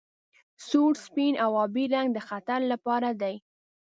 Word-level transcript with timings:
سور 0.67 0.93
سپین 1.05 1.33
او 1.43 1.51
ابي 1.65 1.85
رنګ 1.93 2.07
د 2.13 2.19
خطر 2.27 2.59
لپاره 2.71 3.09
دي. 3.21 3.35